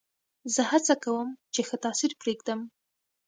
زه 0.53 0.61
هڅه 0.71 0.93
کوم، 1.03 1.27
چي 1.53 1.61
ښه 1.67 1.77
تاثیر 1.83 2.11
پرېږدم. 2.21 2.59